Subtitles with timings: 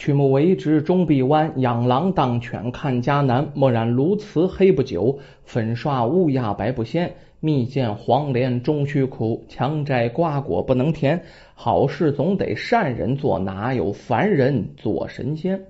[0.00, 3.52] 曲目为之终必弯，养狼当犬看家难。
[3.54, 7.16] 墨染鸬鹚黑不久，粉刷乌鸦白不鲜。
[7.38, 11.22] 蜜饯黄连终须苦，强摘瓜果不能甜。
[11.54, 15.66] 好事总得善人做，哪有凡人做神仙？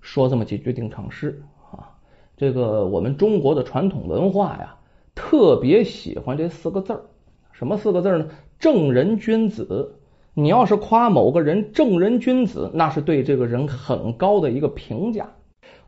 [0.00, 1.98] 说这么几句定场诗啊，
[2.36, 4.76] 这个我们中国的传统文化呀，
[5.16, 7.00] 特别喜欢这四个字儿。
[7.50, 8.28] 什么四个字呢？
[8.60, 9.96] 正人君子。
[10.36, 15.32] 你要是夸某个人正人君子，那是对这个人很高的一个评价。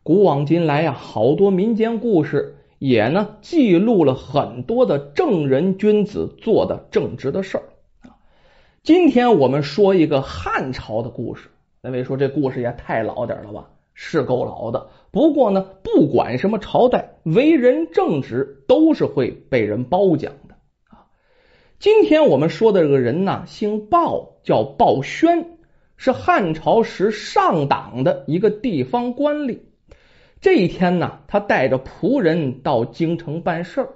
[0.04, 7.64] 古往今来呀，好多民间故事也呢记录了很多的正人君子做的正直的事儿
[8.08, 8.14] 啊。
[8.84, 11.48] 今天我们说一个汉朝的故事，
[11.82, 13.70] 那位说这故事也太老点了吧？
[13.94, 14.90] 是够老的。
[15.10, 20.54] 不过呢，不管什么朝代，为人正直都是会被人褒奖的
[20.88, 21.06] 啊。
[21.80, 25.58] 今天我们说的这个人呢，姓鲍，叫鲍宣，
[25.96, 29.58] 是汉朝时上党的一个地方官吏。
[30.40, 33.88] 这一天呢，他带着仆人到京城办事儿，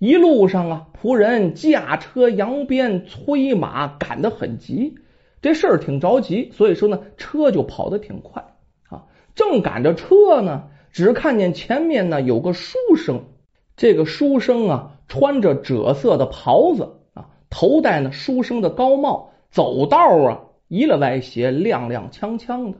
[0.00, 4.96] 一路上啊，仆人驾车扬鞭催马，赶得很急。
[5.40, 8.42] 这事儿挺着急，所以说呢，车就跑得挺快
[8.88, 9.04] 啊。
[9.36, 13.26] 正赶着车呢，只看见前面呢有个书生，
[13.76, 17.28] 这个书生啊，穿着赭色的袍子啊。
[17.48, 22.78] 头戴呢书生的高帽，走道啊一了歪斜，踉踉跄跄的。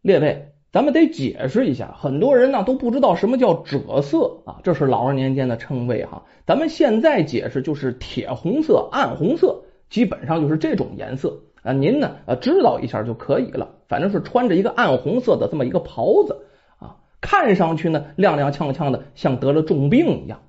[0.00, 6.22] 列位，咱们得解释一下，很多人呢都不知道什么叫赭色啊，这是老二年间的称谓哈。
[6.46, 11.74] 咱们现在解释就是铁红色、暗红色，基本上就是这种颜色啊。
[11.74, 16.46] 您呢呃知道一下就可以了，反正是穿着一个暗红色的这么一个袍子
[16.78, 20.40] 啊，看上去呢踉踉跄跄的，像得了重病一样。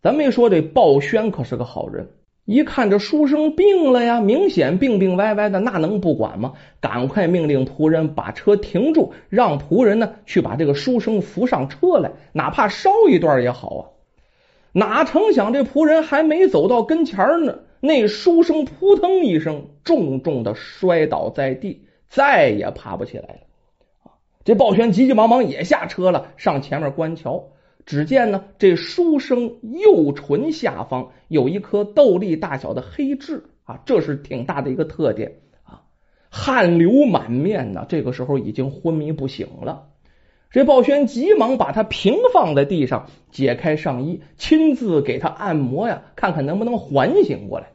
[0.00, 2.10] 咱没说这鲍宣可是个好人，
[2.44, 6.54] 一看这书生病了呀，明显病病歪歪的，那能不管吗？
[6.80, 13.82] 赶快命令仆人把车停住，让仆人呢去把这个书生扶上车来，哪怕烧一段也好啊。
[14.72, 23.40] 哪成想这仆人还没走到跟前呢，那书生扑腾一声，重重的摔倒在地，再也爬不起来了。
[24.44, 27.44] 这鲍宣急急忙忙也下车了，上前面观瞧。
[27.84, 35.82] 只见呢，这书生右唇下方有一颗豆粒大小的黑痣啊，这是挺大的一个特点啊，
[36.30, 37.84] 汗流满面呢。
[37.88, 39.88] 这个时候已经昏迷不醒了。
[40.50, 47.72] 这鲍宣急忙把他平放在地上，解开上衣，亲自给他按摩呀，看看能不能缓醒过来。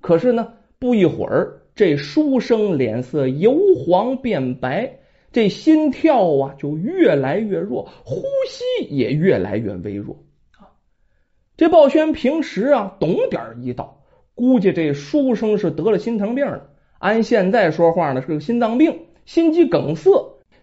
[0.00, 4.98] 可是呢，不一会儿，这书生脸色由黄变白。
[5.32, 10.22] 这心跳啊，就越来越弱，呼吸也越来越微弱
[10.58, 10.68] 啊。
[11.56, 14.02] 这鲍宣平时啊懂点医道，
[14.34, 16.68] 估计这书生是得了心疼病了。
[16.98, 20.10] 按现在说话呢，是个心脏病、心肌梗塞。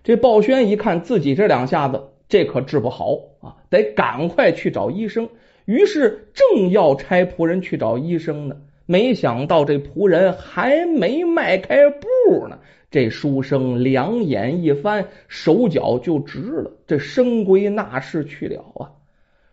[0.03, 5.28] 这鲍宣一看自己这两下子，这可治不好啊，得赶快去找医生。
[5.66, 8.56] 于是正要差仆人去找医生呢，
[8.86, 12.59] 没想到这仆人还没迈开步呢。
[12.92, 18.92] 这书生两眼一翻，手脚就直了，这生归那世去了啊！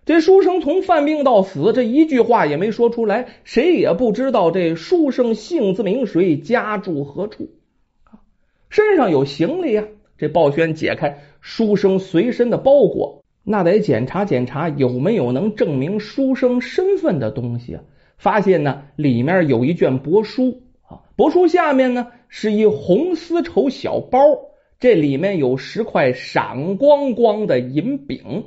[0.06, 7.50] 这书生从犯病到死，这一句话也没说出来，谁也不知道这书生姓字名谁，家住何处
[8.04, 8.22] 啊
[8.70, 9.84] 身上有行李呀！
[10.16, 17.82] 这鲍宣解开书生随身的包裹，那得检查检查有没有能证明书生身份的东西啊！
[18.16, 20.62] 发现呢，里面有一卷帛书，
[21.16, 22.12] 帛书下面呢。
[22.28, 24.18] 是一红丝绸小包，
[24.80, 28.46] 这里面有十块闪光光的银饼，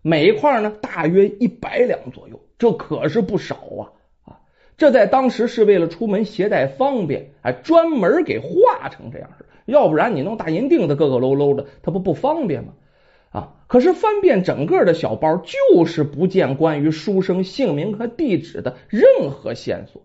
[0.00, 3.82] 每一块呢大约一百两左右，这可是不少啊
[4.24, 4.40] 啊！
[4.78, 12.74] 这在当时是为了出门携带方便，还专门给画成这样式，要不然你弄大银锭子咯咯喽喽的，它不不方便吗？
[13.32, 13.54] 啊！
[13.66, 20.02] 可是翻遍整个的小包，就是不见关于书生姓名和地址的任何线索。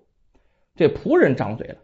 [0.76, 1.76] 这仆人张嘴了，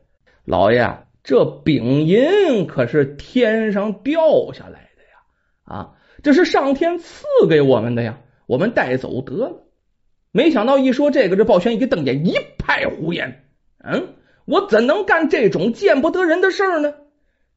[0.47, 0.97] 老爷。
[1.23, 5.19] 这饼银可是天上掉下来的呀！
[5.65, 9.51] 啊，这是上天赐给我们的呀，我们带走得了。
[10.31, 13.43] 没想到一说这个，这鲍宣一瞪眼，一派胡言。
[13.83, 16.93] 嗯，我怎能干这种见不得人的事儿呢？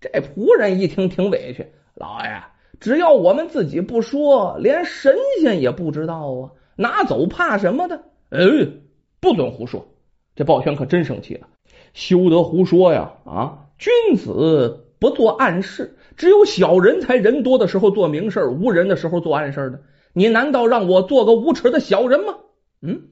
[0.00, 2.42] 这仆人一听挺委屈，老爷，
[2.80, 8.02] 只要我们自己不说，连神仙也不知道啊，拿走怕什么的？
[8.30, 8.40] 哎，
[9.20, 9.86] 不准胡说！
[10.34, 11.46] 这鲍宣可真生气了。
[11.92, 13.12] 休得胡说呀！
[13.24, 19.80] 啊，君子不做暗事，只有小人才人多的时候做明事无人的时候做暗事的。
[20.12, 22.34] 你难道让我做个无耻的小人吗？
[22.82, 23.02] 嗯，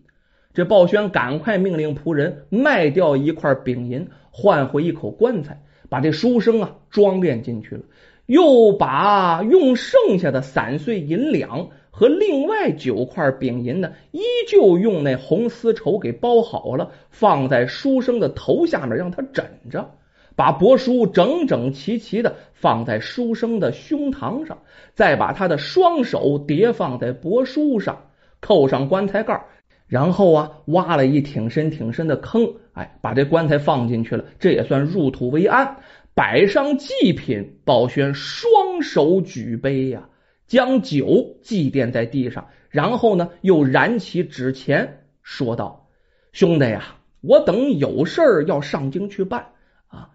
[0.53, 7.83] 这鲍宣赶快命令仆人卖掉一块饼银，换回一口棺材，把这书生啊装殓进去了，
[8.27, 11.69] 又把用剩下的散碎银两
[11.99, 19.91] 和另外九块饼银呢，依旧用那红丝绸给包好了，放在书生的头下面让他枕着。
[20.37, 24.59] 把帛书整整齐齐的放在书生的胸膛上，
[24.95, 28.01] 再把他的双手叠放在帛书上，
[28.39, 29.45] 扣上棺材盖
[29.89, 35.79] 然后啊，挖了一挺深挺深的坑，哎，把这棺材放进去了，这也算入土为安。
[36.15, 40.09] 摆上祭品，宝轩双手举杯呀，
[40.49, 45.87] 将酒祭奠在地上，然后呢，又燃起纸钱，说道
[46.33, 49.53] ：“兄弟呀，我等有事儿要上京去办
[49.87, 50.11] 啊。”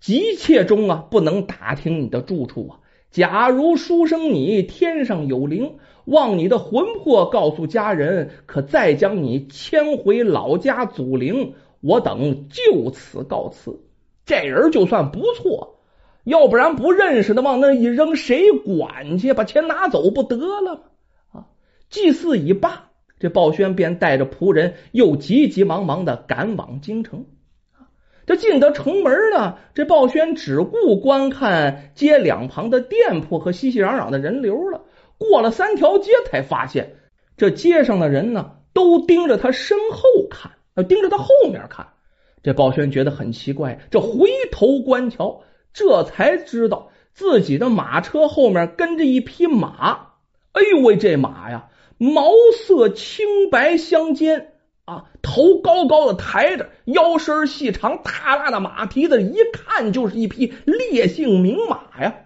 [0.00, 2.80] 急切中啊，不能打听你的住处啊。
[3.10, 5.76] 假如书生你天上有灵，
[6.06, 11.54] 望你的魂魄告诉家人，可再将你迁回老家祖陵。
[11.80, 13.80] 我等就此告辞。
[14.24, 15.73] 这人就算不错，
[16.24, 19.32] 要不然不认识的往那一扔，谁管去？
[19.32, 20.82] 把钱拿走不得了？
[21.32, 21.46] 啊！
[21.90, 27.26] 祭祀已罢，这鲍轩便带着仆人又急急忙忙的赶往京城。
[28.26, 34.82] 这进得城门了，这鲍轩只顾观看街两旁的店铺和熙熙攘攘的人流了。
[35.18, 36.94] 过了三条街，才发现
[37.36, 40.52] 这街上的人呢，都盯着他身后看，
[40.88, 41.88] 盯着他后面看。
[42.42, 45.42] 这鲍轩觉得很奇怪，这回头观瞧，
[45.74, 50.12] 这才知道自己的马车后面跟着一匹马。
[50.52, 51.68] 哎呦喂，这马呀，
[51.98, 54.52] 毛色青白相间。
[54.86, 62.16] 啊，头高高的抬着，腰身细长，大大的马蹄子，一看就是一匹烈性名马呀。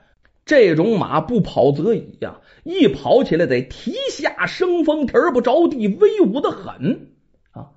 [0.45, 7.13] 这种马不跑则已呀，一跑起来得蹄下生风，蹄儿不着地，威武的很
[7.53, 7.71] 啊。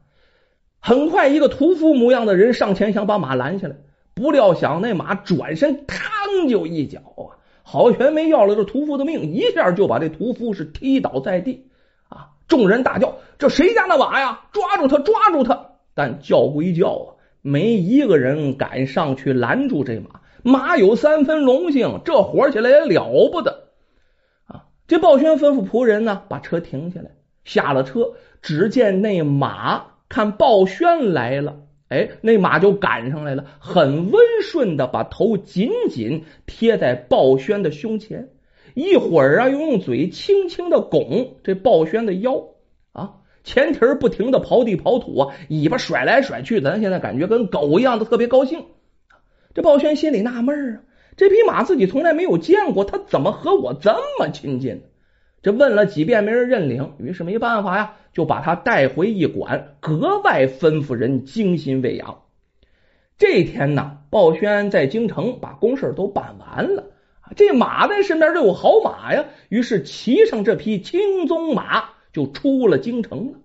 [0.80, 3.76] 很快，一个屠夫模样的人上前想把马拦下来，
[4.14, 11.68] 不料想那马转身，嘡就一脚啊，好悬没要了这屠夫的命，一下就把这屠夫是踢倒在地
[12.10, 12.32] 啊。
[12.48, 14.42] 众人大叫：“这谁家的马呀？
[14.52, 15.00] 抓住他！
[15.00, 17.08] 抓住他！”但叫归叫啊，
[17.42, 20.22] 没一个人敢上去拦住这马。
[20.44, 23.68] 马有三分龙性，这活起来也了不得
[24.48, 24.66] 啊！
[24.88, 27.12] 这鲍轩吩咐仆人呢，把车停下来，
[27.44, 31.58] 下了车，只见那马看鲍轩来了，
[31.92, 38.30] 哎，那马就赶上来了，很温顺的把头紧紧贴在鲍轩的胸前。
[38.76, 42.46] 一会儿啊，又用嘴轻轻的拱这鲍轩的腰
[42.94, 48.64] 啊，前蹄不停的刨地刨土啊，尾巴甩来甩去，咱现在感觉跟狗一样的特别高兴。
[49.54, 50.82] 这鲍轩心里纳闷啊，
[51.18, 54.84] 这匹马自己从来没有见过，他怎么和我这么亲近？
[55.42, 62.24] 这问了几遍没人认领，于是没办法呀，就把他带回驿馆，格外吩咐人精心喂养。
[63.18, 66.86] 这天呢，鲍轩在京城把公事都办完了。
[67.36, 73.40] 这马在身边就有好马呀，于是骑上这匹青鬃马就出了京城了。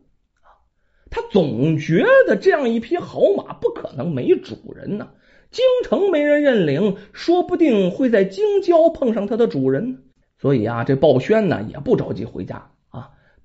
[1.08, 5.10] 他总觉得这样一匹好马不可能没主人呢。
[5.52, 10.02] 京城没人认领，说不定会在京郊碰上它的主人。
[10.38, 12.72] 所以啊，这鲍轩呢也不着急回家，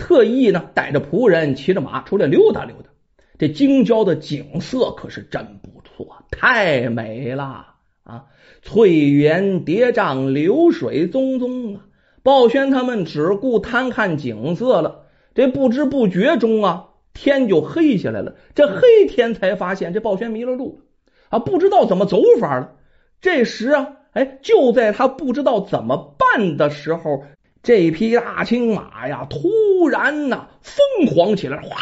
[0.01, 2.89] 特意呢带着仆人骑着马出来溜达溜达。
[3.38, 7.68] 这京郊的景色可是真不错，太美了。
[8.03, 8.25] 啊，
[8.63, 11.81] 翠园叠嶂，流水淙淙啊！
[12.23, 15.04] 鲍轩他们只顾贪看景色了，
[15.35, 18.35] 这不知不觉中啊，天就黑下来了。
[18.56, 20.83] 这黑天才发现，这鲍轩迷了路了
[21.30, 22.73] 啊，不知道怎么走法了。
[23.21, 27.23] 这时啊，哎，就在他不知道怎么办的时候，
[27.61, 29.47] 这匹大青马呀，突
[29.81, 31.76] 突然呐，疯狂起来，哗，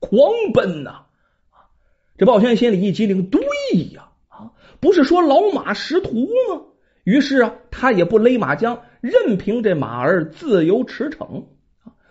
[0.00, 1.02] 狂奔呐！
[2.18, 3.40] 这鲍轩心里一激灵，对
[3.94, 4.08] 呀。
[4.80, 6.62] 不是说老马识途吗？
[7.04, 11.44] 于是啊，他也不勒马缰，任凭这马儿自由驰骋。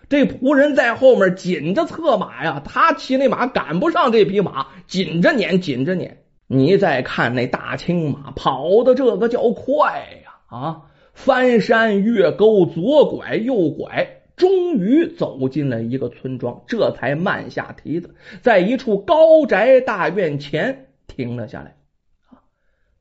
[0.08, 6.24] 这仆人在后面紧着策马呀，他骑那马赶不上这匹马，紧着撵，紧着撵。
[6.46, 10.38] 你再看那大青马跑的这个叫快呀！
[10.46, 10.82] 啊，
[11.22, 21.76] 翻山越沟，左拐右拐，终于走进了一个村庄，这才慢下蹄子，在一处高宅大院前停了下来。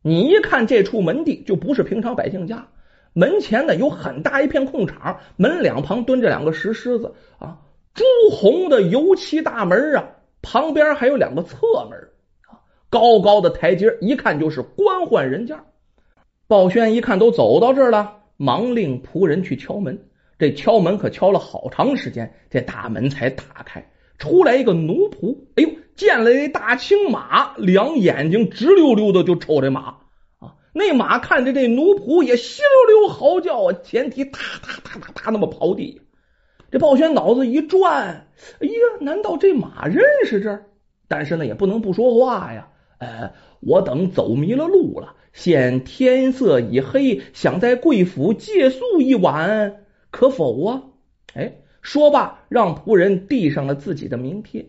[0.01, 2.67] 你一看这处门第，就不是平常百姓家。
[3.13, 7.59] 门前呢有很大一片空场，门两旁蹲着两个石狮子啊，
[7.93, 8.03] 朱
[8.35, 10.09] 红的油漆大门啊，
[10.41, 11.55] 旁边还有两个侧
[11.89, 11.97] 门
[12.49, 12.59] 啊，
[12.89, 15.63] 高高的台阶，一看就是官宦人家。
[16.49, 20.07] 鲍轩一看都走到这儿了，忙令仆人去敲门。
[20.39, 23.87] 这敲门可敲了好长时间，这大门才打开，
[24.17, 25.37] 出来一个奴仆。
[25.57, 25.69] 哎呦！
[25.95, 29.97] 见了一大青马，两眼睛直溜溜的就瞅这马
[30.39, 30.55] 啊。
[30.73, 36.01] 那马看着这奴仆也稀溜溜嚎叫啊，前蹄踏踏踏踏踏那么刨地。
[36.71, 38.25] 这鲍轩脑子一转，
[38.59, 40.65] 哎呀，难道这马认识这儿？
[41.07, 42.69] 但是呢，也不能不说话呀。
[42.97, 50.83] 呃，我等走迷了路了，现天色已黑，想在贵府借宿一晚，可否啊？
[51.33, 54.65] 哎，说罢，让仆人递上了自己的名帖。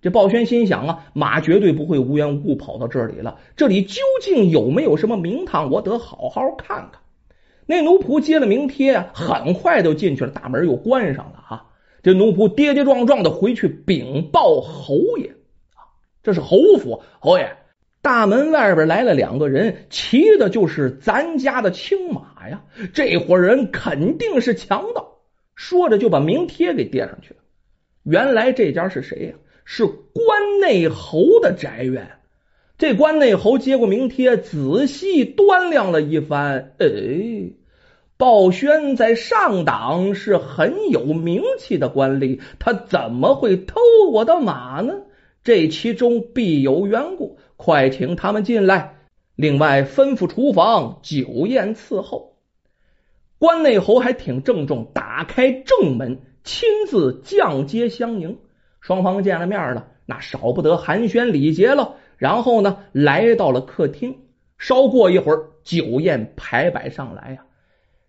[0.00, 5.70] 这鲍轩心想啊，马绝对不会无缘无故跑到这里了，这里究竟有没有什么名堂？
[5.70, 7.00] 我得好好看看。
[7.66, 11.66] 那奴仆接了名帖，很快就进去了，大门又关上了啊。
[12.02, 15.36] 这奴仆跌跌撞撞的回去禀报侯爷
[15.74, 15.86] 啊，
[16.24, 17.56] 这是侯府侯爷。
[18.02, 22.64] 大门外边来了两个人，骑的就是咱家的青马呀。
[22.92, 25.20] 这伙人肯定是强盗。
[25.54, 27.36] 说着就把名帖给贴上去了。
[28.02, 29.34] 原来这家是谁呀？
[29.64, 32.10] 是关内侯的宅院。
[32.76, 36.88] 这关内侯接过名帖，仔细端量了一番，哎，
[38.16, 43.80] 鲍轩在上党是很有名气的官吏，他怎么会偷
[44.10, 44.94] 我的马呢？
[45.44, 47.38] 这其中必有缘故。
[47.64, 48.96] 快请他们进来。
[49.36, 52.34] 另外吩咐厨房酒宴伺候。
[53.38, 58.38] 关内侯还挺郑重，打开正门，亲自降阶相迎。
[58.80, 61.94] 双方见了面了，那少不得寒暄礼节了。
[62.16, 64.18] 然后呢，来到了客厅。
[64.58, 67.44] 稍过一会儿，酒宴排摆上来呀。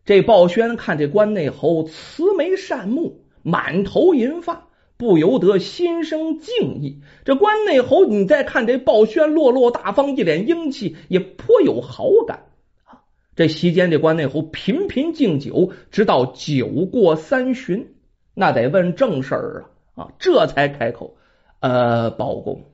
[0.04, 4.68] 这鲍轩看这关内侯慈眉善目，满头银发。
[4.98, 7.02] 不由得心生敬意。
[7.26, 12.46] 这关内侯，你再看这鲍轩落落大方，一脸英气，也颇有好感。
[13.36, 17.96] 这席间，这关内侯频频敬酒，直到酒过三巡，
[18.36, 21.18] 那得问正事儿啊啊，这才开口
[21.60, 22.66] ：“呃，包公，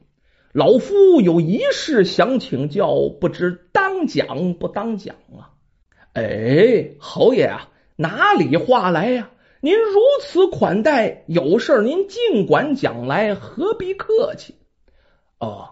[0.51, 5.55] 老夫有一事想请教，不知当讲不当讲啊？”
[6.11, 9.29] 哎，侯爷啊，哪里话来呀？
[9.61, 14.55] 您如此款待，有事您尽管讲来，何必客气？
[15.37, 15.71] 哦，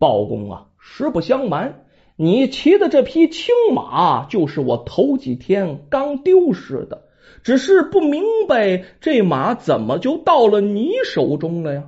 [0.00, 1.84] 包公啊，实不相瞒，
[2.16, 7.04] 你骑的这匹青马就是我头几天刚丢失的，
[7.44, 11.84] 只是不明白这马怎么就到了你手中了呀？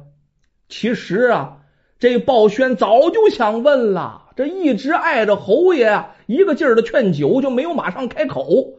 [0.68, 1.56] 其实啊，
[1.98, 8.74] 这鲍轩早就想问了，这一直碍着侯爷一个劲儿的劝酒，就没有马上开口。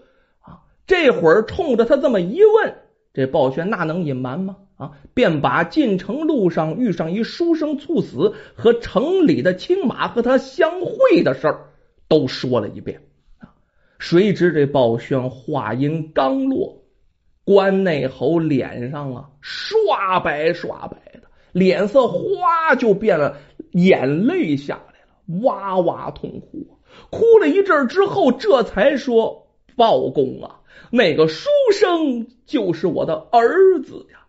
[0.86, 2.76] 这会儿冲着他这么一问，
[3.14, 4.58] 这鲍轩那能隐瞒吗？
[4.76, 11.70] 啊，便把进城路上遇上一书生猝死和城里的青马和他相会的事儿
[12.08, 13.00] 都说了一遍。
[13.40, 13.54] 啊，
[14.00, 16.84] 谁知这鲍宣话音刚落，
[17.46, 23.38] 关内侯脸上啊刷白刷白的，脸色哗就变了，
[23.74, 26.80] 眼泪下来了，哇哇痛哭，
[27.12, 29.43] 哭了一阵之后，这才说
[29.76, 34.26] ：“报公啊。”那个书生就是我的儿子呀，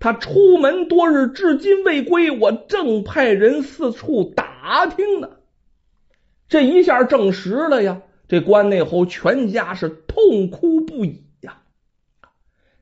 [0.00, 5.30] 他出门多日，至今未归，我正派人四处打听呢。
[6.48, 11.58] 这一下证实了呀，这关内侯全家是痛哭不已呀。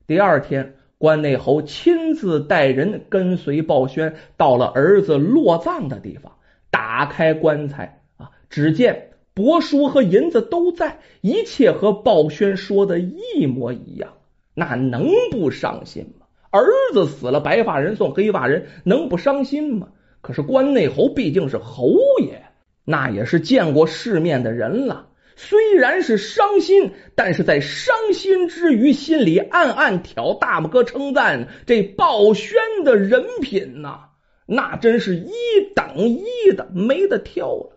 [0.05, 6.31] 第二天，关内侯亲自带人跟随鲍轩到了儿子落葬的地方，
[6.69, 9.11] 打开棺材啊，只见。
[9.37, 14.13] 帛书和银子都在，一切和鲍轩说的一模一样，
[14.55, 16.25] 那能不伤心吗？
[16.49, 19.89] 儿子死了，白发人送黑发人，能不伤心吗？
[20.21, 22.41] 可是关内侯毕竟是侯爷，
[22.83, 25.09] 那也是见过世面的人了。
[25.35, 33.99] 虽然是伤心，但是在伤心之余，心里暗暗挑大拇哥称赞这鲍轩的人品呐，
[34.47, 35.31] 那真是一
[35.75, 36.25] 等一
[36.57, 37.76] 的，没得挑了。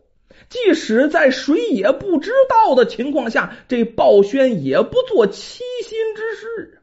[0.50, 6.76] 即使在谁也不知道的情况下，这鲍轩也不做欺心之事。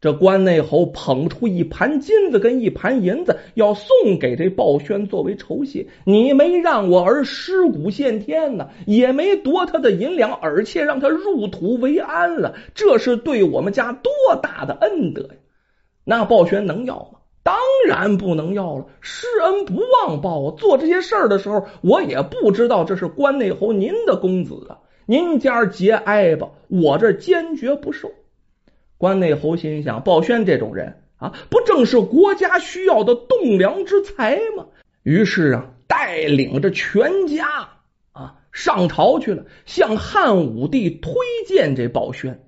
[0.00, 5.88] 这关内侯捧出一盘金子跟一盘银子，要送给这鲍轩作为酬谢。
[6.06, 14.10] 你没让我儿尸骨现天呢，也没夺他的银两，而且让他入土为安了，这是对我们家多
[14.42, 15.34] 大的恩德呀！
[16.02, 17.19] 那鲍轩能要吗？
[17.42, 17.56] 当
[17.86, 20.54] 然不能要了，施恩不忘报啊。
[20.58, 28.12] 做这些事儿的时候，我也不知道这是关内侯您的公子啊，您家节哀吧，我这坚决不受。
[28.98, 34.66] 关内侯心想，鲍轩这种人啊，不正是国家需要的栋梁之才吗？
[35.02, 37.46] 于是啊，带领着全家
[38.12, 41.14] 啊上朝去了，向汉武帝推
[41.46, 42.46] 荐这鲍轩。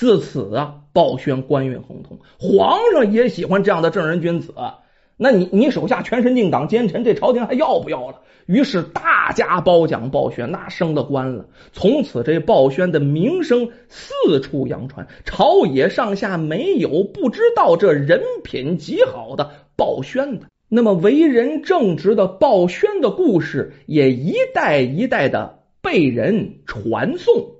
[0.00, 4.54] 自此啊，鲍宣官运亨通，皇上也喜欢这样的正人君子。
[5.18, 8.22] 那你你手下全神定党奸臣，这朝廷还要不要了？
[8.46, 11.44] 于是大家褒奖鲍宣，那升了官了。
[11.74, 20.46] 从此这鲍宣的名声四处扬传，朝野上下没有不知道这人品极好的鲍宣的。
[20.70, 27.56] 那么为人正直的鲍宣的故事，也一代一代的被人传颂。